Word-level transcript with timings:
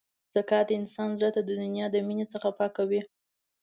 زکات 0.35 0.65
د 0.67 0.71
انسان 0.79 1.09
زړه 1.19 1.29
د 1.35 1.39
دنیا 1.49 1.85
د 1.91 1.95
مینې 2.07 2.25
څخه 2.33 2.49
پاکوي. 2.59 3.01